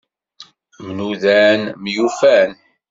[0.85, 2.49] Mnudan, myufan.